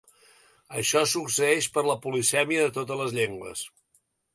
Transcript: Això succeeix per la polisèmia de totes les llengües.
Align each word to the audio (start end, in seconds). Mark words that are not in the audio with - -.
Això 0.79 1.03
succeeix 1.11 1.69
per 1.77 1.85
la 1.91 1.99
polisèmia 2.09 2.67
de 2.67 2.77
totes 2.83 3.05
les 3.05 3.19
llengües. 3.23 3.67